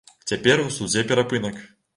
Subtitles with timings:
[0.31, 1.65] Цяпер у судзе перапынак.